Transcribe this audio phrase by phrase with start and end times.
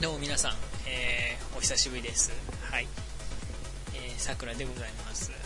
[0.00, 0.52] どうも皆さん、
[0.86, 2.30] えー、お久しぶりです。
[2.70, 2.86] はい。
[3.96, 5.32] えー、さくらでございます。
[5.32, 5.40] はい。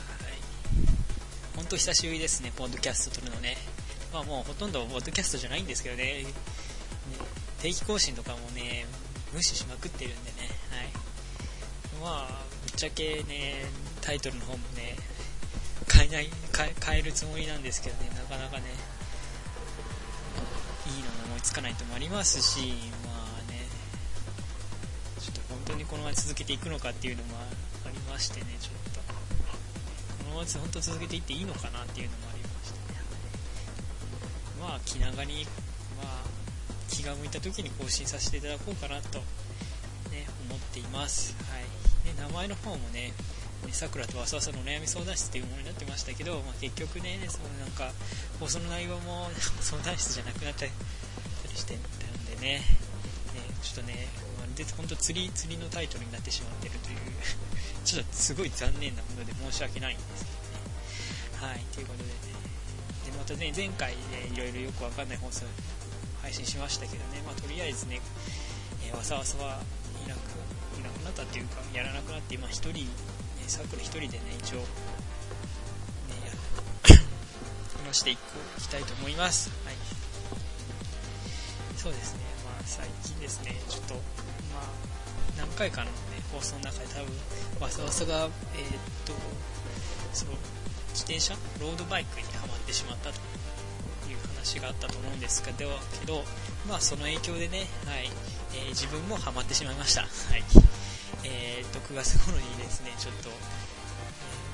[1.56, 3.56] ほんと久しぶりですね、ポッドキャスト撮るのね。
[4.12, 6.26] まあもうほとんどポッドキャストじゃないんですけどね、ね
[7.62, 8.84] 定期更新とかもね、
[9.32, 10.88] 無視しまくってるんでね、はい。
[12.02, 13.64] まあ、ぶっちゃけね、
[14.02, 14.96] タイトルの方もね、
[15.90, 16.28] 変えない、
[16.84, 18.64] 変えるつもりなんですけどね、なかなかね、
[20.88, 22.74] いいの思いつかないともありますし、
[25.92, 27.36] このまま続けていくのかっていうのも
[27.84, 29.00] ありましてね、ちょっと、
[30.24, 32.98] このまま本当続けていっていいのかなっていうのもありましてね、
[34.58, 35.44] まあ、気長に、
[36.00, 36.24] まあ、
[36.88, 39.18] 気が向いた時に更新させていただこうかなと、
[40.08, 41.36] ね、思っています。
[41.52, 41.68] はい。
[42.08, 43.12] ね、名前の方もね、
[43.70, 47.92] さくらとわさわさのお悩み相談室っていうものになってましたけど、まあ、結局ね、そのなんか、
[48.40, 49.28] 放送の内容も
[49.60, 50.72] 相談室じゃなくなっ たり
[51.54, 52.64] してたんでね、ね
[53.62, 54.08] ちょっとね、
[54.54, 56.98] で本当釣り釣りのタイトルになってしまってるという
[57.84, 61.52] ちょっとすごい残念なもので申し訳ないんですけどね。
[61.52, 62.14] はいということでね。
[63.04, 65.44] でまたね前回ねいろいろよくわかんない放送
[66.22, 67.22] 配信しましたけどね。
[67.26, 68.00] まあとりあえずね、
[68.84, 69.62] えー、わさわさは
[70.04, 70.18] いなく
[70.78, 72.86] いなくなったっていうかやらなくなって今一人、ね、
[73.48, 74.64] サークル一人でね一応ね
[77.84, 79.50] 話していきたいと思います。
[79.64, 79.74] はい。
[81.76, 82.20] そうですね。
[82.44, 83.94] まあ最近ですねちょっと
[84.54, 84.68] まあ、
[85.38, 85.92] 何回かの、ね、
[86.32, 87.12] 放送の中で多分
[87.60, 88.28] わさわさが、えー、っ
[89.04, 89.12] と
[90.12, 90.32] その
[90.92, 93.16] 自転車ロードバイクにはまってしまったと
[94.10, 96.22] いう話があったと思うんですけどけど、
[96.68, 98.10] まあ、その影響でね、はい
[98.54, 100.10] えー、自分もハマってしまいました、はい。
[101.24, 103.30] えー、っと9月頃にですねちょっと、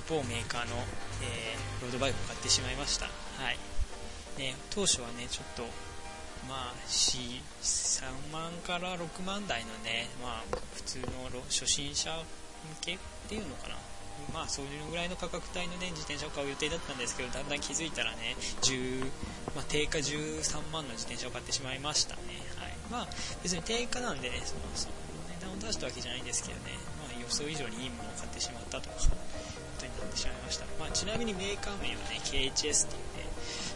[0.08, 0.76] 某メーカーの、
[1.22, 3.10] えロードバイクを買ってしまいました、は
[3.50, 3.58] い。
[4.38, 5.64] ね、当初はねちょっと
[6.47, 11.06] まあ、3万から6万台のね、まあ、普通の
[11.48, 12.25] 初心者向
[12.81, 13.77] けっていうのかな。
[14.33, 19.04] まあ、そういうぐらいの価格帯のね、自転車を買う予定だったんですけど、だんだん気づいたらね、10、
[19.54, 22.22] まあ、定価13万の自転車を買ってしまいましたね。
[22.56, 22.77] はい。
[22.91, 23.09] まあ、
[23.43, 24.94] 別に定価なんでね、その、その
[25.41, 29.00] 値段を出したわけじゃないんですけどね、まあ、予想以上にいいものを買ってしまったというこ
[29.78, 30.66] とになってしまいました。
[30.78, 33.28] まあ、ちなみにメーカー名はね、KHS っていうね、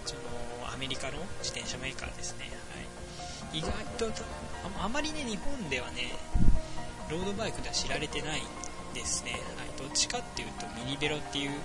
[0.05, 2.51] その、アメリカの自転車メーカーですね。
[2.75, 3.59] はい。
[3.59, 4.11] 意外と
[4.81, 6.17] あまりね日本ではね
[7.11, 8.43] ロードバイクでは知られてない
[8.95, 9.41] ですね、はい、
[9.77, 11.57] どっちかっていうとミニベロっていう、ね、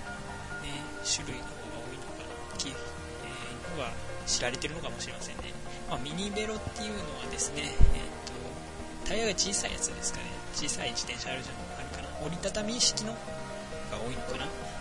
[1.00, 3.90] 種類の方が多いのかな、きえー、のが
[4.26, 5.54] 知られてるのかもしれませんね、
[5.88, 7.72] まあ、ミニベロっていうのはですね、えー
[9.04, 10.26] と、タイヤが小さいやつですかね。
[10.54, 12.26] 小さい自転車あるじゃんあるかな。
[12.26, 13.16] 折りたたみ式の、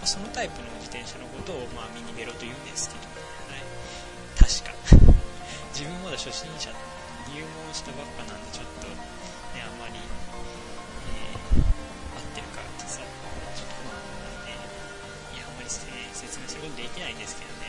[0.08, 3.12] そのタイプの自転車のことを、まあ、ミニベロと言うんですけど、
[3.52, 3.68] はい、
[4.40, 4.72] 確か
[5.76, 6.72] 自分まだ初心者
[7.28, 8.88] 入門したばっかなんでちょっと
[9.52, 11.68] ねあんまり、えー、
[12.16, 14.56] 合ってるかってさちょっとまあね
[15.36, 15.76] いやあんまり、ね、
[16.16, 17.68] 説明することできないんですけどね。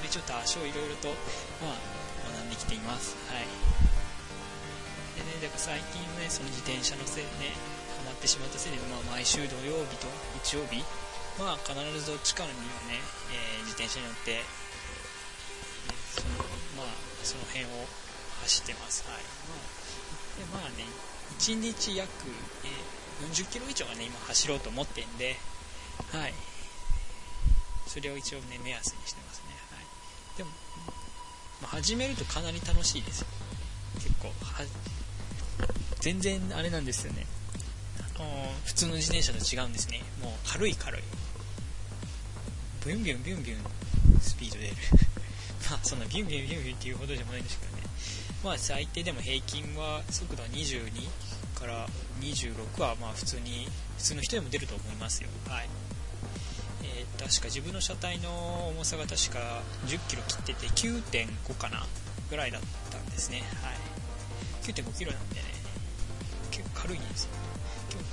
[0.00, 1.12] でちょっと足をいろいろと
[1.60, 1.76] まあ
[2.32, 3.12] 学んできています。
[3.28, 3.44] はい。
[5.20, 7.52] でねだから最近ねその自転車のせいでね
[8.00, 10.08] ハマってしまったせいで、まあ、毎週土曜日と
[10.48, 10.80] 日曜日
[11.38, 12.54] まあ必ずどっちかには
[12.86, 13.00] ね、
[13.32, 14.42] えー、自転車に乗って、ね、
[16.14, 16.44] その
[16.78, 17.68] まあその辺を
[18.42, 19.04] 走ってます。
[19.08, 19.22] はい。
[20.52, 20.86] まあ、でまあね、
[21.38, 22.10] 1日約、
[22.64, 25.36] えー、40キロ以上はね、今走ろうと思ってんで、
[26.12, 26.34] はい。
[27.86, 29.54] それを一応ね、目安にしてますね。
[29.70, 30.38] はい。
[30.38, 30.50] でも、
[31.62, 33.26] まあ、始めるとかなり楽しいですよ。
[33.94, 34.64] 結構、は、
[36.00, 37.26] 全然あれなんですよね。
[38.16, 40.02] あのー、普通の自転車と違うんですね。
[40.22, 41.02] もう軽い軽い。
[42.86, 44.76] ビュンビュンビュンビュンスピード出る。
[45.70, 47.82] まあそんなビュンビュンビュンビュンっていうほどでもないんですけどね。
[48.44, 51.08] まあ最低でも平均は速度は22
[51.54, 51.88] から
[52.20, 55.30] 26はまあ普通に普通の人でも出ると思いますよ。
[55.48, 55.68] はい。
[56.82, 61.86] えー、確か自分の車体の重さが確か1 0キロ切ってて9.5かな
[62.28, 63.42] ぐらいだったんですね。
[63.62, 63.74] はい。
[64.62, 65.42] 9.5キロなんでね。
[66.50, 67.30] 結構軽いんですよ。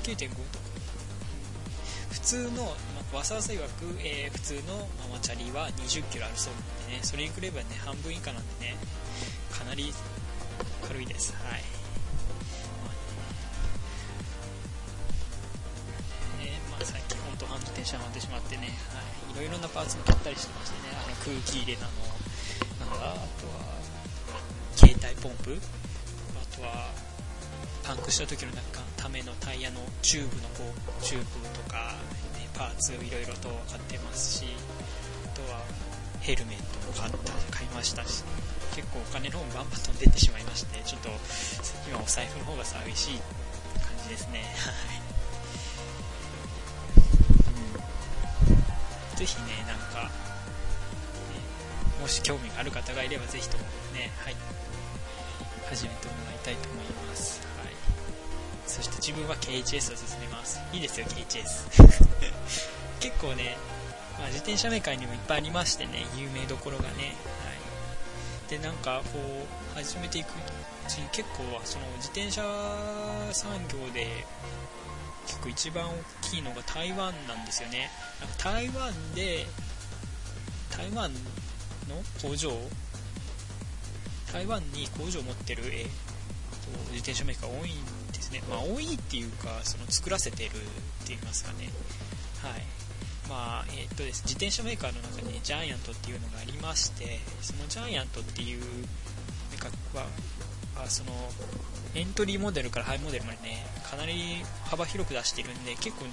[0.03, 0.71] 9.5とか。
[2.11, 2.75] 普通の、
[3.13, 6.99] わさわさ曰く、えー、普通のママチャリは20キロあるそうなんでね。
[7.03, 8.77] それに比べばね半分以下なんでね
[9.51, 9.93] かなり
[10.87, 11.33] 軽いです。
[11.35, 11.61] はい。
[16.39, 21.91] ね、まあ、最近本当ハンド転車ハマってしまってね、はい、いろいろなパーツも買ったりしてましてね、あの空気入れなの、
[22.79, 23.75] なんだ、あとは、
[24.75, 26.89] 携帯ポンプ、あとは、
[27.83, 31.95] パンクした時のなんかためのタイヤのチューブのこう、チューブとか、
[32.61, 34.45] パーツいろいろと買ってますし、
[35.25, 35.61] あとは、
[36.19, 38.23] ヘルメットも買った、買いましたし、
[38.75, 41.09] 結構お金の方もバンバン飛んでってしまいましてちょっと
[41.89, 43.17] 今お財布の方が寂しい
[43.81, 44.45] 感じですね。
[44.61, 44.71] は
[49.15, 49.17] い。
[49.17, 50.11] ぜひねなんか、ね、
[51.99, 54.35] もし興味がある方がいればぜひともねはい。
[55.67, 57.50] 始めてもらいたいと思います。
[58.71, 60.61] そして自分は KHS を勧めます。
[60.71, 61.67] いいですよ KHS
[63.03, 63.57] 結構ね、
[64.17, 67.15] まあ、自転車メーカーにもいっぱいありましてね有名どころがね。
[67.43, 67.51] は
[68.47, 68.49] い。
[68.49, 69.19] でなんかこ
[69.73, 70.31] う始めていくう
[70.87, 72.41] ちに結構その自転車
[73.33, 74.25] 産業で
[75.27, 77.91] 結構一番大きいのが台湾なんですよね。
[78.21, 79.45] なんか台湾で
[80.69, 81.11] 台湾
[81.89, 82.51] の工場？
[84.31, 85.85] 台湾に工場を持ってる、え
[86.91, 87.83] 自転車メーカー多いん
[88.13, 88.41] ですね。
[88.49, 90.59] まあ多いっていうかその作らせてるって
[91.09, 91.69] 言いますかね。
[92.41, 92.61] はい。
[93.29, 94.23] まあえー、っとです。
[94.23, 98.61] 自転車メーカーの中に、ジャイアントっていうのがありましてそのジャイアントっていう
[99.51, 100.05] メーカーは
[100.77, 101.11] あその
[101.95, 104.13] エントリーモデルからハイモデルまでねかなり
[104.65, 106.05] 幅広く出してるんで結構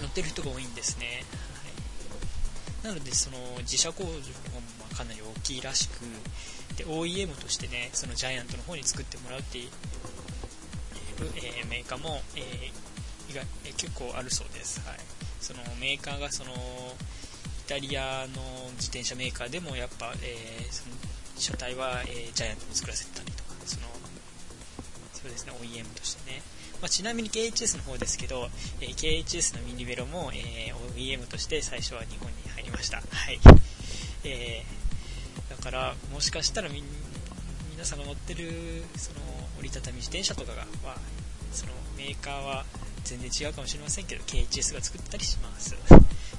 [0.00, 1.24] 乗ってる人が多いんですね、
[2.84, 4.14] はい、なのでその自社工場も
[4.96, 6.04] かなり大きいらしく
[6.86, 9.68] OEM としてねそのジャイアントの方に作ってもらうっていう、
[11.36, 14.98] えー、メーカーも、えー、意外えー、結構あるそうです、はい。
[15.40, 16.54] そのメーカーがそのイ
[17.68, 18.42] タリアの
[18.76, 20.96] 自転車メーカーでもやっぱ、えー、その
[21.36, 23.86] 車体は、え、ジャイアントに作らせてたりとかその
[25.12, 26.42] そうですね OEM としてね、
[26.82, 28.48] まあ、ちなみに KHS の方ですけど、
[28.80, 32.98] えー、KHS のミニベロも、えー OEM として最初は日本に入りました。
[32.98, 33.38] はい、
[34.24, 34.79] えだ
[35.60, 36.82] からもしかしたらみ
[37.72, 39.20] 皆さんが乗ってるその
[39.58, 40.96] 折りたたみ自転車とかがは
[41.52, 42.64] そのメーカーは
[43.04, 45.76] 全然違うかもしれませんけど KHS が作ったりします。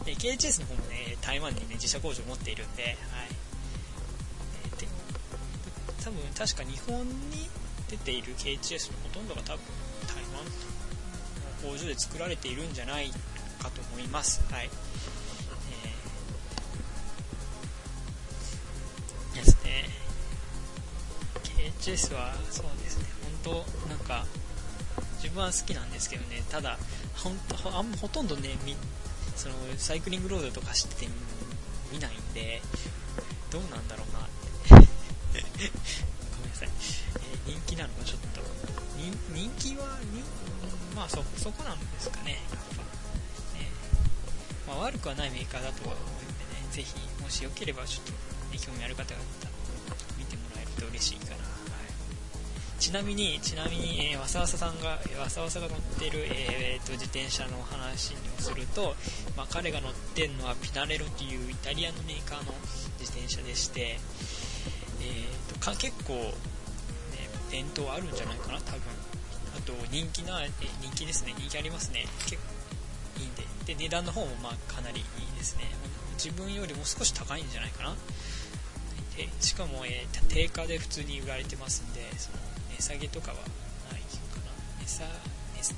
[0.06, 2.96] で KHS の方もね台湾にね自社工場を持っているんで,、はい。
[4.78, 4.88] えで
[6.04, 7.50] 多分確か日本に
[7.90, 9.62] 出ている KHS のほとんどが多分
[10.08, 13.12] 台湾の工場で作られているんじゃない
[13.62, 14.42] かと思います。
[14.52, 14.70] はい。
[21.82, 23.06] KHS はそうですね。
[23.44, 24.26] 本当なんか
[25.18, 26.44] 自分は好きなんですけどね。
[26.50, 26.78] ただ
[27.16, 28.50] ほんとあんほとんどね
[29.36, 31.12] そのサイクリングロードとか走ってて
[31.92, 32.62] 見ないんで。
[33.52, 34.24] どうなんだろうな。
[34.24, 34.30] っ
[34.64, 34.88] て
[35.36, 36.70] ごめんなさい、
[37.48, 38.40] えー、人気なのかちょっと
[39.36, 40.00] 人気は
[40.96, 42.40] まあそそこなんですかね。
[42.50, 42.84] やっぱ。
[43.60, 43.68] ね、
[44.66, 46.64] まあ、悪くはないメーカーだとは思うんでね。
[46.72, 48.18] ぜひもしよければちょっと、ね、
[48.58, 49.52] 興味ある方がいたら
[50.18, 51.41] 見てもらえると嬉しいかな
[52.82, 58.96] ちなみに、ちなみに、えー、わさわささんが、わさわさが乗ってる、えー、と、自転車の話をすると、
[59.38, 62.52] まあ、彼が乗ってるのはピナレロというイタリアのメーカーの
[63.00, 64.00] 自転車でして、
[65.00, 66.34] えーと、か結構、ね、
[67.52, 68.82] 伝統あるんじゃないかな、多分。
[69.56, 70.50] あと、人気な、え
[70.82, 72.08] 人気ですね、人気ありますね。
[72.26, 73.44] 結構いいんで。
[73.68, 75.70] で、値段の方もまあかなりいいですね。
[76.18, 77.96] 自分よりも少し高いんじゃないかな。
[79.40, 82.51] しかも、えー、定価で普通に売られてますんで、その
[82.82, 84.52] 値下げとかはないかな。
[84.82, 85.06] 値下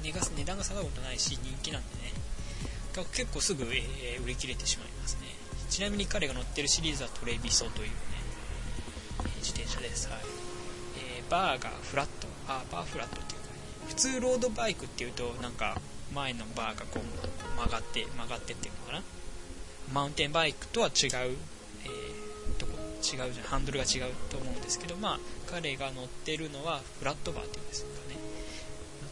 [0.02, 2.14] 値が値段が下がることないし人気なんでね。
[3.12, 5.28] 結構すぐ、えー、売り切れてしまいますね。
[5.70, 7.94] ちなみに彼が乗ってるシリーズはトレビソというね
[9.40, 10.08] 自転車です。
[10.10, 10.20] はい、
[11.18, 12.28] えー、バーがフラット。
[12.48, 13.48] あバーフラットっていうか
[13.88, 15.80] 普通ロードバイクっていうとなんか
[16.14, 19.04] 前のバーがこう曲がって曲がってっていうのかな。
[19.94, 21.36] マウンテンバイクとは違う
[23.04, 23.46] 違うじゃん。
[23.46, 25.20] ハンドルが違うと思うんですけどまあ
[25.52, 28.16] 彼が乗ってるのはフラットバーっていうんですかね。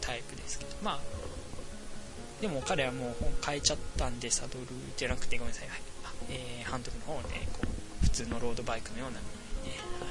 [0.00, 0.70] タイプですけど。
[0.82, 1.00] まあ
[2.40, 5.80] でも彼はもう変えちゃったんでサドルじゃなくてごめんなさい、はい。
[6.30, 7.66] えー、ハンドルの方をねこう
[8.04, 9.26] 普通のロードバイクのようなね。
[10.00, 10.06] は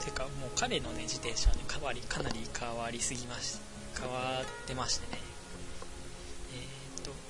[0.00, 0.04] い。
[0.04, 3.58] てかもう彼のね自転車はねかわりかなり変わりすぎまし
[3.98, 5.18] 変わってましてね、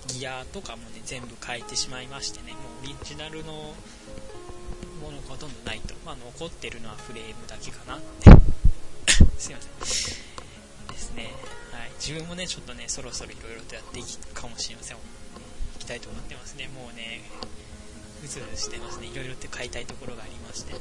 [0.06, 2.52] ギアとかもね全部変えてしまいましてね。
[2.52, 3.74] もうオリジナルの
[5.10, 7.96] ものがほとんどないと、まあ、残ってるのはフレームだけかな。
[7.98, 8.30] っ て
[9.38, 10.90] すいません。
[10.92, 11.34] ですね、
[11.72, 14.96] はい、自分もねちょっとねそろそろいろいろとやっていくかもしれません。
[14.96, 15.00] い
[15.78, 16.68] きたいと思ってますね。
[16.68, 17.22] もうね
[18.24, 19.08] うずうずしてますね。
[19.08, 20.78] いろいろって買いたいところがありまして、ね、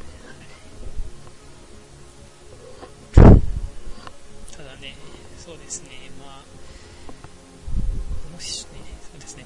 [3.16, 3.42] はい、
[4.56, 4.96] ただね
[5.44, 6.12] そうですね。
[6.20, 6.44] まあ
[8.34, 8.70] もしね
[9.12, 9.46] そうですね。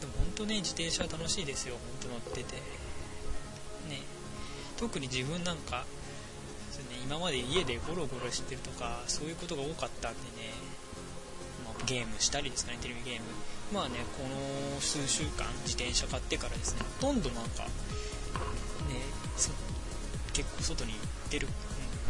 [0.00, 1.74] でも本当ね自転車楽しいですよ。
[2.00, 2.83] 本当乗ってて。
[4.76, 5.84] 特に自分なんか、
[6.90, 10.52] ね、今まで家でゴロゴロしてるとかそういうことが多かったんでね、
[11.64, 13.22] まあ、ゲームしたりですかねテレビゲーム。
[13.72, 17.70] まあねこの数週間自転車買ってからですねほとんどなんかね
[20.32, 20.92] 結構外に
[21.30, 21.52] 出る、うん、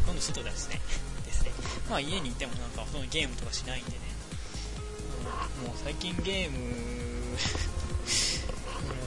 [0.01, 0.81] ほとんど外ですね
[1.25, 1.51] ですね。
[1.89, 3.97] まあ家にいてもなんかほとんどゲームとかしないんでね。
[5.65, 6.67] もう最近ゲーム も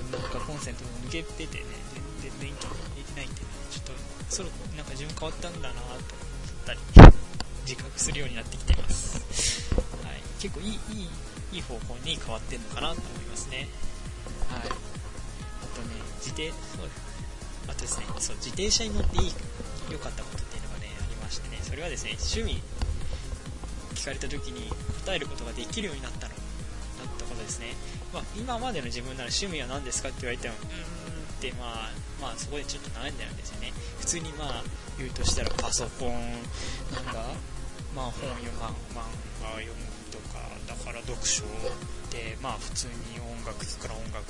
[0.09, 1.65] うなんかコンセントも抜けててね
[2.21, 3.93] 全然電気入れてないんで、ちょっと
[4.29, 6.01] そろなんか自分変わったんだなと思っ
[6.67, 6.79] たり
[7.67, 11.09] 自覚するようになってきています、はい、結構いいいい
[11.53, 13.69] いい方向に変わってんのかなと思いますね。
[14.53, 14.69] はい。
[14.69, 14.69] あ
[15.75, 16.89] とね自転そう
[17.69, 19.33] あとですねそう自転車に乗っていい
[19.91, 21.59] 良かったことっていうのがねありましてね。
[21.63, 22.63] それはですね趣味
[23.95, 24.69] 聞かれた時に
[25.05, 27.75] 答えることができるようになったのだったことですね、
[28.15, 31.18] まあ、今までの自分なら趣味は何ですかって言われてもうーん
[31.59, 31.91] まあ
[32.21, 33.73] まあそこでちょっと悩んでるんですよね。
[34.01, 34.65] 普通にまあ
[34.99, 36.11] 言うとしたらパソコン
[36.93, 37.23] なんだ。
[37.95, 38.75] まあ本読む漫
[39.43, 41.43] 画読むとかだから読書
[42.11, 44.27] でまあ普通に音楽聴くから音楽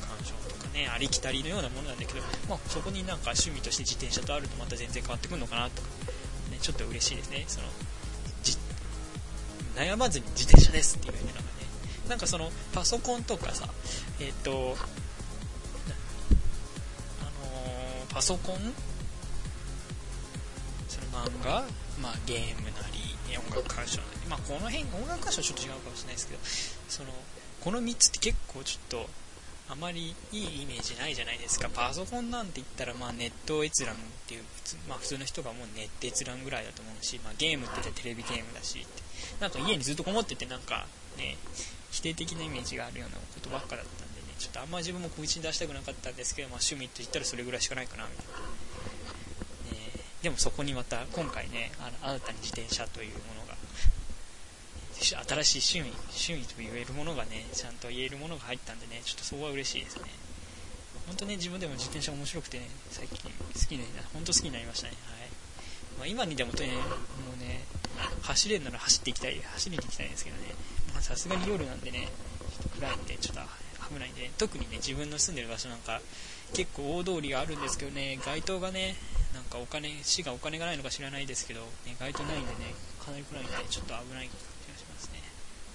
[0.00, 5.88] 鑑賞とかねありきたりのようなものなんだけど、まあ、そこになんか趣味として自転車とあるとまた全然変わってくるのかなとか、
[6.50, 7.44] ね、ちょっと嬉しいですね。
[7.46, 7.66] その
[9.74, 11.44] 悩まずに自転車ですっていうのがね。
[12.08, 13.68] なんかそのパソコンとかさ
[14.20, 14.76] えっ、ー、と
[18.12, 18.56] パソコン？
[20.88, 21.64] その漫画、
[22.00, 26.40] まあ、ゲームなり音楽鑑賞なり、まあ、この辺音楽鑑賞はちょっと違うかもしれないですけど
[26.88, 27.08] その
[27.60, 29.08] この3つって結構ちょっと
[29.70, 31.70] あまりいいイメージないじゃないですか。
[31.72, 39.02] パソコンなんて言ったらまあネット閲覧っていう普通,、まあ、普通の人がもうネット閲覧ぐらいだと思うし、まあ、ゲームって言ったらテレビゲームだしって。
[39.40, 41.38] なんか家にずっとこもっててなんかね
[41.90, 44.11] 否定的なイメージがあるようなことばっかだったんで。
[44.42, 48.02] ちょっとあんま自分も小口に出したくなかったんですけど、まあ、趣味と言ったらそれぐらいしかないかな。
[48.10, 53.54] みたいな、ね、でもそこにまた今回ねあの新たに自転車というものが
[54.98, 60.10] 新しい趣味趣味と言えるものがねちゃんと言えるものが入ったんでねちょっとそこは嬉しいですね。
[61.06, 64.98] 本当ね自分でも自転車面白くてね最近好きにな本当好きになりましたね。
[65.06, 65.30] はい。
[65.98, 67.62] まあ、今にでもとねもうね
[68.22, 69.40] 走れるなら走っていきたい。
[69.40, 70.42] 走りに行きたいんですけどね。
[71.00, 72.08] さすがに夜なんでね
[72.52, 73.40] ちょっと暗いんでちょっと
[73.92, 76.00] 危ないんで、ね、特にね自分の住んでる場所なんか
[76.54, 78.20] 結構大通りがあるんですけどね。
[78.24, 78.94] 街灯がね
[79.34, 84.32] なんかお金市がお金がないのか知らないですけど、ね、街灯ないんでねかなり暗いんでちょっと危ない気
[84.70, 85.22] がしますね。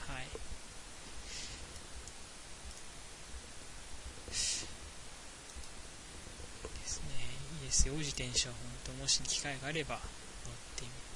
[0.08, 0.28] はい。
[4.28, 4.68] です
[7.02, 7.08] ね。
[7.62, 7.96] いいですよ。
[7.96, 10.00] 自転車本当もし機会があれば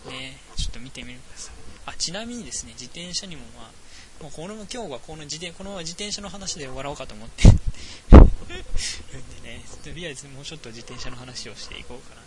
[0.10, 1.52] ねちょっと見てみてくださ
[1.86, 7.44] あちなみにですね自転車にもまあもうこの今日はこの自転この自転車の話で終わろうかと思って。
[7.48, 7.50] る
[9.20, 12.24] んでねとりあえずもうちょっと自転車の話をしていこうかなっ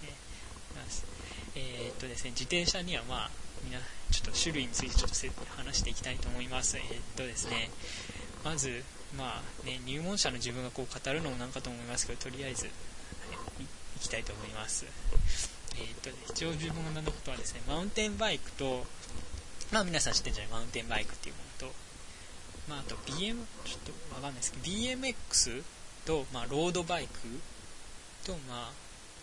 [0.00, 0.06] て。
[0.06, 0.12] ね
[0.76, 1.04] ます
[1.54, 3.30] えー、っとですね自転車にはまあ
[3.64, 6.76] みんなちょっと種類についてちょっと話していきたいと思います。
[6.76, 7.70] えー、っとですね
[8.44, 8.84] まず
[9.16, 14.86] まあね入門者の自分がこう語るのもなんかと思いますけどとりあえずい、いきたいと思います。
[15.76, 18.84] えー、っと、一応自分が学んだことはですね、マウンテンバイクと、
[19.72, 20.52] まあ皆さん知ってるんじゃない？
[20.52, 21.74] マウンテンバイクっていうものと、
[22.68, 25.62] まああと BM、ちょっとわかんないですけど、BMX
[26.04, 27.18] と、まあロードバイク
[28.24, 28.72] と、まあ、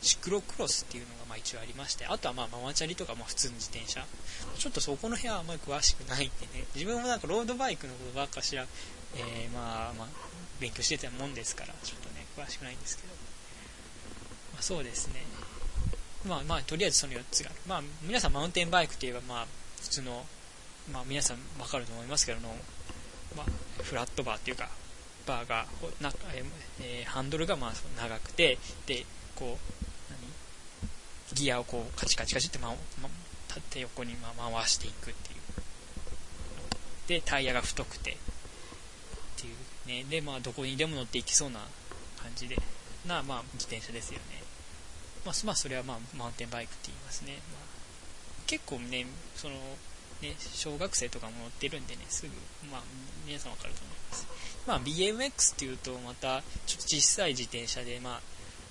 [0.01, 4.05] シクロクロスっていうのがまあ一応ありまして、あとはまあママチャリとかまあ普通の自転車。
[4.57, 8.65] ちょっとそこの部屋はあんまり詳しくないんでね、自分もなんかロードバイクのことばっかしら、
[9.15, 10.07] えー、まあまあ
[10.59, 13.09] 勉強してたもんですから、ちょっとね、詳しくないんですけど。
[14.53, 15.23] まあそうですね。
[16.25, 17.59] まあまあ、とりあえずその4つがある。
[17.67, 19.47] まあ、皆さんマウンテンバイクといえば、まあ、
[19.81, 20.25] 普通の、
[20.91, 22.49] まあ、皆さんわかると思いますけどの、
[23.37, 24.69] まあ、フラットバーっていうか、
[25.25, 25.65] バーが、
[26.01, 26.11] な
[26.81, 30.13] えー、ハンドルがまあ長くて、で、こう、
[31.31, 31.35] 何？
[31.35, 32.69] ギアをこう、カチカチカチって、ま、
[33.01, 33.09] ま、
[33.47, 35.39] 縦横にま回していくっていう。
[37.07, 38.15] で、タイヤが太くて、っ
[39.37, 40.05] ていうね。
[40.09, 41.59] で、まあ、どこにでも乗っていきそうな
[42.21, 42.57] 感じで、
[43.07, 44.48] な、まあ、自転車ですよね。
[45.25, 47.39] まあ、まあ、それはまあ、マウンテンバイクって言いますね。
[47.51, 47.63] まあ、
[48.47, 49.55] 結構ね、その、
[50.21, 52.29] ね、小学生とかも乗ってるんでね、すぐ、
[52.71, 52.81] まあ、
[53.25, 54.27] 皆さんわかると思います。
[54.67, 58.21] まあ、BMX っていうと、また、ちょっと小さい自転車で、ま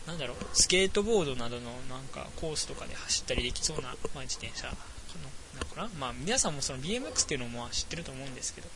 [0.07, 4.73] あ、なんだろう、スケートボードなどのなんかコースとかで走ったりできそうな、まあ、自転車の、
[5.55, 5.91] なのかな。
[5.99, 8.69] まあ、皆さんもその BMX っていうのも知ってると思うんですけど、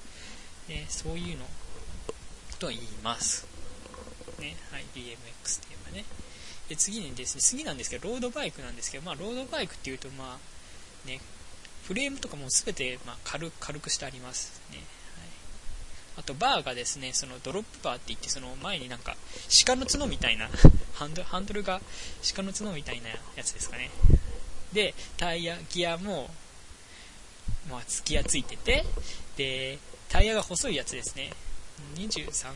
[0.69, 1.45] ね、そういうの
[2.59, 3.47] と言います。
[4.39, 6.05] ね、はい、BMX って言えばね。
[6.73, 11.21] で次にですね、次なんですけど、ロードバイクなんですけど、まあ、ロードバイクっていうと、まあ、ね、
[11.87, 14.79] フレームとかも全て、まあ、軽軽くしてありますね。
[14.79, 14.87] はい、
[16.21, 19.17] あと、バーがですね、そのドロップバーって言って、その前になんか、
[19.67, 20.49] 鹿の角みたいな、
[20.97, 21.83] ハンドハンドルが
[22.35, 23.91] 鹿の角みたいなやつですかね。
[24.73, 26.35] で、タイヤ、ギアも、
[27.69, 28.87] まあ、ギアついてて、
[29.37, 31.35] で、タイヤが細いやつですね。
[31.97, 32.55] 23、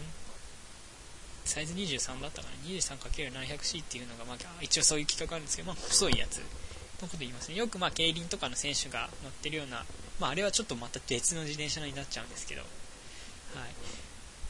[1.46, 7.56] サイズ23だったかな？23×700C っていうのが、まあ、一応そういう規格あるんですけど、まあ、細いやつのこと言いますね。
[7.56, 9.84] よく、まあ、競輪とかの選手が乗ってるような、
[10.18, 12.68] まあ、あれはちょっとまた別の自転車になっちゃうんですけど、はい。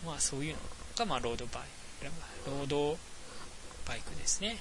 [0.06, 0.58] まあ、そういうの
[0.96, 1.62] が、まあ、ロードバイ
[2.00, 2.98] ク、ロード
[3.86, 4.48] バイクですね。
[4.48, 4.56] はい。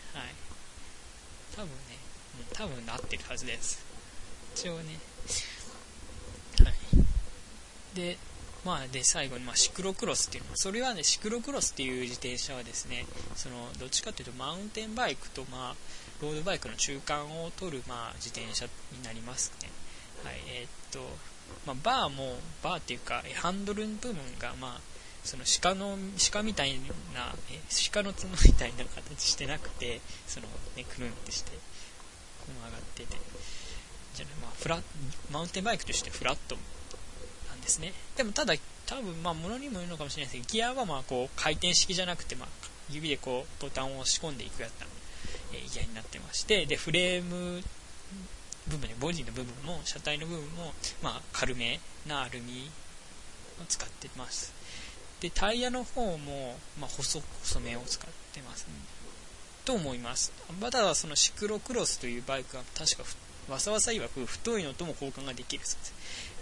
[1.56, 1.74] 多分ね、
[2.40, 3.86] うん、多分なってるはずです。
[4.56, 5.00] 一応ね。
[6.64, 6.74] はい。
[7.96, 8.18] で、
[8.66, 13.06] まあ、で、最後に、まあ、シクロクロスっていうのそれはね、シクロクロスっていう自転車はですね、
[13.36, 15.76] その、どっちかというと、マウンテンバイクと、まあ、
[16.22, 19.70] ロードバイクの中間を取る、まあ、自転車になりますね。
[20.24, 21.00] はい、えー、っと、
[21.68, 24.96] まあ、バーも、バーっていうか、ハンドル部分が、まあ、
[25.26, 25.98] その鹿の
[26.32, 26.76] 鹿みたい
[27.16, 27.34] な
[27.92, 30.46] 鹿の角みたいな形してなくてその
[30.78, 31.58] ねくるんってしてこ
[32.50, 33.18] う上がってて
[34.14, 34.80] じゃあ、まあ、フラ
[35.32, 36.56] マウンテンバイクとしてフラット
[37.66, 37.94] ですね。
[38.16, 38.54] でもただ
[38.86, 42.50] 多分まあ物にもよるのかもしれないですけどギアはまあこう回転式じゃなくて、まあ、
[42.90, 44.86] 指でこうボタンを押し込んでいくやった
[45.54, 47.62] えギアになってましてでフレーム
[48.68, 52.70] 部分でボディの部分も車体の部分も、まあ、軽めなアルミ
[53.62, 54.54] を使ってます。
[55.22, 58.74] でタイヤの方も、まあ、細細めを使ってます、ね、
[59.64, 60.32] と思います。
[60.60, 63.04] ただそのシクロクロスというバイクは確か
[63.50, 65.94] わさわさ曰く太いのとも交換ができるそうです。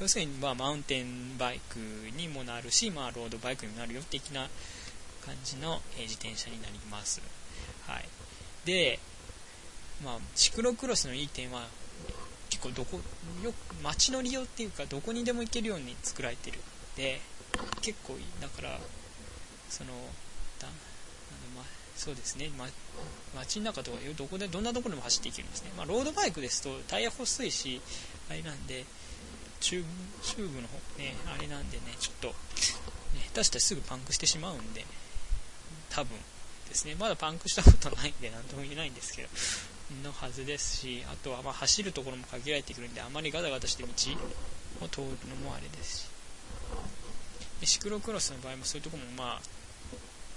[0.01, 1.79] 要するに、まあ、マウンテンバイク
[2.17, 4.49] にもなるし、まあ、ロードバイクにもなるよ的な
[5.25, 7.21] 感じの、え自転車になります。
[7.87, 8.05] はい。
[8.65, 8.99] で
[10.03, 11.67] まあ、シクロクロスのいい点は
[12.49, 12.99] 結構どこ
[13.43, 16.59] よ街の利用っていうかどこにでも行けるように作られてる
[16.97, 17.21] で
[17.81, 18.79] 結構いいだから
[19.69, 19.91] その
[20.59, 21.63] だあの、ま
[21.95, 22.65] そうですね、ま、
[23.35, 27.81] 街の中とかどこでどんなところでも走っていけるんですね、まあ、ロードバイクですとタイヤ細いし
[28.29, 28.85] あれなんで
[29.63, 32.33] チューブの方ねあれなんでねちょっと、ね、
[33.33, 34.85] 下手したらすぐパンクしてしまうんで
[35.89, 36.17] 多分
[36.67, 36.95] ですね。
[36.99, 39.29] まだパンクしたことないんで何とも言えないんですけど
[40.03, 43.89] のはずですしあとはま走るところも限られてくるんであまりガタガタして道
[44.85, 46.13] を通るのもあれですし。
[47.65, 49.41] シクロクロスの場合もそういうところも、まあ、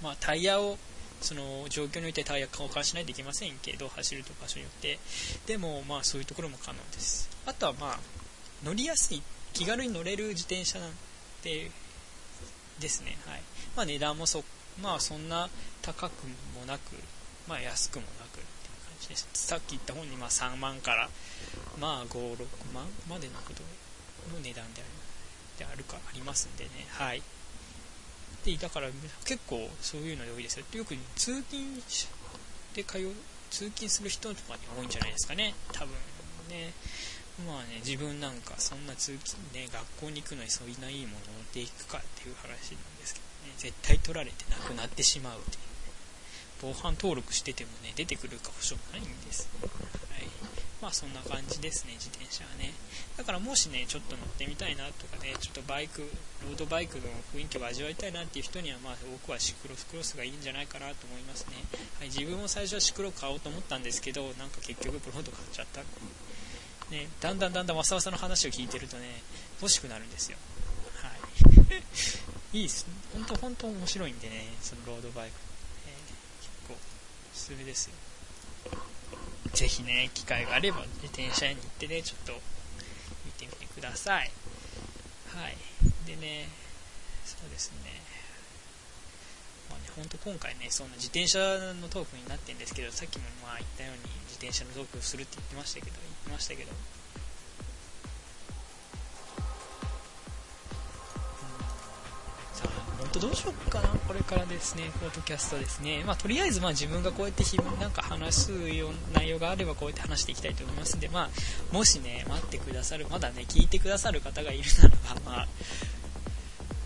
[0.01, 0.77] まあ、タイヤを
[1.19, 4.99] その状況によってタイヤ交換しないといけませんけど走ると場所によって。
[5.45, 7.29] でもまあそういうところも可能です。
[7.45, 7.99] あとはまあ
[8.63, 9.21] 乗りやすい
[9.53, 10.91] 気軽に乗れる自転車なん
[11.41, 11.71] て
[12.79, 13.41] ですねはい。
[13.75, 14.43] まあ値段もそ
[14.81, 15.49] まあそんな
[15.81, 16.81] 高くもなく
[17.47, 18.43] まあ安くもなくっていう
[18.85, 21.09] 感じですさっき言った本にま3万から
[21.79, 22.37] まあ56
[22.73, 23.63] 万までのこと
[24.33, 24.97] の値段であ
[25.57, 26.69] であるかありますんでね。
[26.89, 27.21] はい。
[28.45, 28.87] でだから
[29.25, 30.65] 結構そういうので多いですよ。
[30.73, 31.81] よく通勤
[32.73, 33.13] で通う
[33.49, 35.53] 通勤する人とかに多いんじゃないですかね。
[35.73, 35.93] 多分
[36.49, 36.73] ね。
[37.45, 43.53] まあね自分なんかそんな通勤ね学校に行くのにそういないいものを持っていくかっていう話なんですけどね。
[43.57, 45.61] 絶対取られてなくなってしまうっていう、
[46.61, 49.67] 防犯登録しててもね出てくるか保証ないんです、は
[50.17, 50.25] い。
[50.81, 52.73] まあそんな感じですね、自転車はね。
[53.17, 56.01] だからもしね、ちょっと乗ってみたいなとかね、ちょっとバイク、
[56.45, 61.57] ロードバイクの雰囲気を味わいたいなっていう人には、まあ僕はシクロスクロスがいいんじゃないかなと思いますね。
[61.97, 65.81] はい、自分も最初はシクロ買おうと思ったんですけど、なんか結局プロード買っちゃった
[66.91, 69.21] ね、だんだんだんだんわさわさの話を聞いてるとね、
[69.61, 70.37] 欲しくなるんですよ。
[70.95, 71.09] は
[72.53, 72.57] い。
[72.59, 72.85] いいっす。
[73.13, 75.35] 本当本当面白いんでね、そのロードバイク。
[75.87, 77.93] えー、結構、おすすめですよ。
[79.53, 82.41] ぜひね、機会があれば自転車に行ってね、ちょっと
[83.25, 84.31] 見てみてください。
[85.33, 85.57] はい。
[86.05, 86.49] でね、
[87.25, 88.01] そうですね。
[89.97, 91.39] まあね、ほんと今回ね、そんな自転車
[91.81, 96.71] のトークになってるんですけど、さっきもまあ言ったように自転車のトークをするって言ってましたけど、言ってましたけど、
[102.99, 106.03] 本当どうしようかな、これからですね、ポッドキャストですね。
[106.03, 111.29] まあ、とりあえず、まあ、自分がこうやって日なんか話すよう内容があれば、こうやって話していきたいと思いますんで、まあ、
[111.73, 114.89] もしね、待ってくださる、まだね、聞いてくださる方がいるなら
[115.23, 115.47] ば、まあ、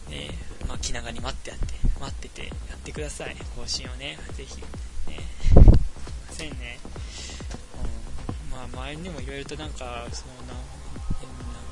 [0.10, 3.36] ね、まあ、気長に待ってやって、待っててやってください。
[3.56, 6.80] 更新をね、ぜひ、ね、すいませんね。
[7.78, 10.58] うん、まあ、前にもいろいろとなんか、そのな、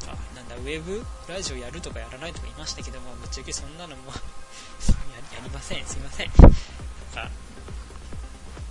[0.05, 1.03] なんか、なんだ、ウェブ？
[1.27, 4.11] ラジオやるとかやらないとか言いましたけども、ぶっちゃけそんなのも
[5.33, 6.27] やりません、すいません。
[6.27, 7.31] なんか、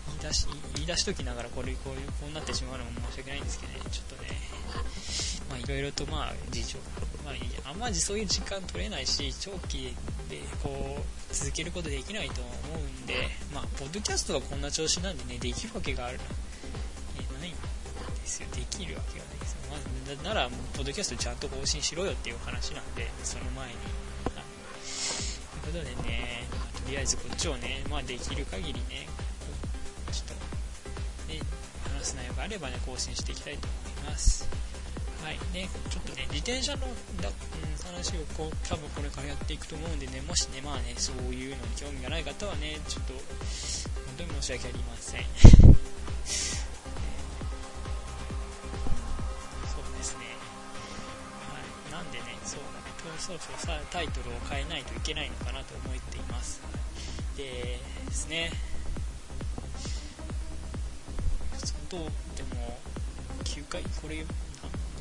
[0.07, 4.41] 言い出し、言い出しときながらこれ、こういう、こうなってしまうのも申し訳ないんですけどね、ちょっとね、
[5.51, 6.79] まあいろいろとまあ事情、
[7.25, 9.97] まあいいあんまりそういう時間取れないし、長期
[10.29, 16.21] でこう、続けることできないと思うんで、まあ、ポッドキャストがこんな調子なんでね、できるわけがある、
[17.17, 17.59] えないんで
[18.27, 18.49] すよ。
[18.55, 19.59] できるわけがないですよ。
[19.71, 29.09] まず、なら、ポッドキャストちゃんと更新しろよっていう話なんで、その前にという、ことでね、まあ、とりあえずこっちをね、まあ、できる限りね、
[30.13, 30.37] ちょっ
[31.29, 31.41] と、ね、
[31.99, 34.58] 話す内容があればね、更新していきたいと思います。
[35.29, 36.89] はいね、ちょっとね、自転車の
[37.21, 43.21] だ、うん、話をこう多分これからやっていくと思うんでね、もしね、まあね、そういうのに興味がない方はね、ちょっと、本
[44.17, 45.25] 当に申し訳ありません。
[45.45, 45.75] そう
[50.01, 50.33] ですね。
[51.45, 52.61] はい、なんでね、そう、
[53.21, 56.59] そろそろさタイトルを変えないといけないのかなと思っています。
[57.37, 58.51] でですね、
[61.53, 61.61] 本
[61.91, 62.79] 当、でも、
[63.45, 64.25] 9回、これ、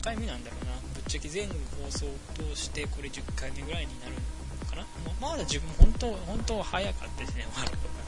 [0.08, 0.72] 回目なんだろうな。
[0.96, 4.86] ぶっちゃけ全放送を通してこれ10回目ぐらいになるのかな。
[5.20, 8.08] まだ自分本当本当早かったですねワールドが。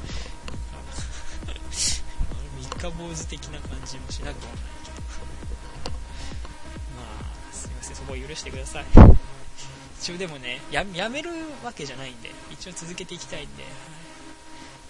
[2.80, 5.02] 三日坊主的な感じもしなくもないけど。
[6.96, 7.04] ま
[7.52, 8.86] あすいませんそこを許してください。
[10.00, 11.32] 一応でもねややめる
[11.66, 12.32] わけじゃないんで。
[12.50, 13.66] 一応続けていきたいんで。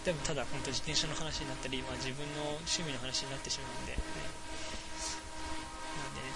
[0.05, 3.97] でもただ本当自転車の話になったり、まあ、自分の趣味の話になってしまうんで、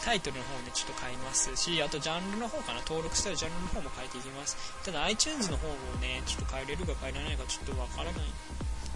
[0.04, 4.58] タイトルの方ね、ちょっと変えますし、あとジャンルの方かな、登録したらジャンルの方も変えていきます。
[4.84, 8.24] ただ iTunes の方をね、ちょっと変えれるか変えられないかちょっとわからない。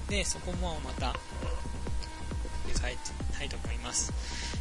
[0.10, 1.16] で、そこもまた、
[2.88, 3.00] 変えて
[3.38, 4.14] たいと思います。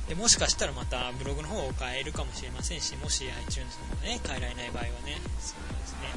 [0.08, 6.14] で、もしかしたらまたブログの方を変えるかもしれませんし、もし iTunes の方ね、変えられない場合はね、そうですね。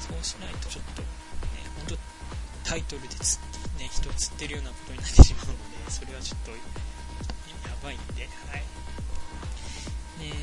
[0.00, 1.08] そうしないとちょっと、ね、
[1.86, 1.96] 本
[2.64, 3.38] 当タイトルでつ、
[3.78, 6.56] ね、人を釣ってるようなことになってしまうので、それはちょっと、や
[7.82, 8.81] ばいんで、はい。
[10.30, 10.34] ね。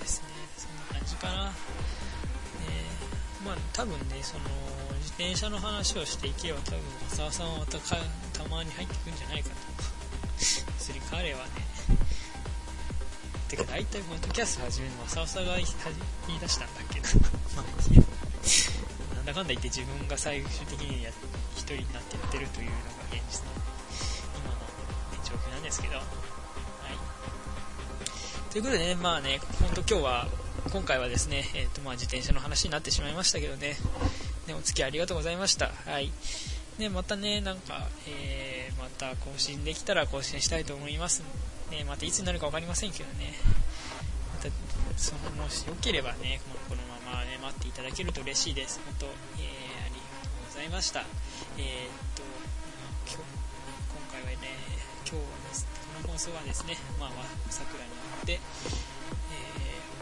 [0.00, 0.28] ですね。
[0.56, 1.50] そんな感じかな、ね、
[3.44, 4.44] まあ多分ねその
[4.98, 9.56] 自転車の話をしていけば多分浅沢さんはまたたまに入ってくるんじゃないかと。
[10.78, 11.64] する彼はね。
[13.48, 15.66] てか大体ポッドキャスト始めるのは浅沢が言い
[16.40, 17.08] 出したんだっけど
[17.54, 21.10] まあなんだかんだ言って自分が最終的にや
[21.56, 23.52] 一人になってやってるというのが現実の
[24.36, 26.33] 今の、状況なんですけど。
[28.54, 30.28] ということでね、まあね、本当今日は、
[30.72, 33.74] 今回はですね、えっ、ー、とまあ自転車の話になってしまいましたけどね、
[34.46, 35.72] ねお付き合いありがとうございました。
[35.90, 36.12] はい。
[36.78, 41.24] ね、またね、なんか、えー、また更新できたら更新したいと思います。
[41.72, 43.34] ね、またいつになるか分かりませんけどね、
[44.36, 44.48] また、
[44.96, 48.80] その、もしよければね、このままね、待っていただけると嬉しいです。
[48.84, 49.14] 本当、えー、あ
[49.88, 51.00] りがとうございました。
[51.58, 51.66] えー、っ
[52.14, 52.22] と、
[56.14, 57.10] 放送はですね、まあ、
[57.50, 58.36] 桜に行って、え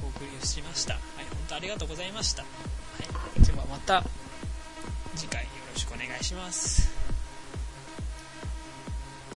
[0.02, 0.92] ー、お送りをしました。
[0.92, 2.42] はい、本当ありがとうございました。
[2.42, 2.48] は
[3.40, 4.04] い、ではまた
[5.16, 6.91] 次回よろしくお願いします。